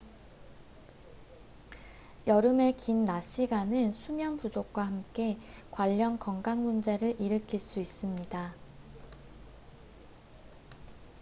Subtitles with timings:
[2.25, 5.37] 여름의 긴 낮 시간은 수면 부족과 함께
[5.69, 8.55] 관련 건강 문제를 일으킬 수 있습니다